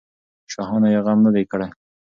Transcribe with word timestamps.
شاهانو 0.53 0.87
یې 0.93 0.99
غم 1.05 1.19
نه 1.25 1.31
دی 1.35 1.43
کړی. 1.51 1.67